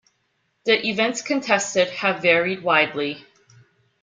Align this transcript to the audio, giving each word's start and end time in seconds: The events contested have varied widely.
The 0.65 0.87
events 0.87 1.21
contested 1.21 1.89
have 1.91 2.23
varied 2.23 2.63
widely. 2.63 3.23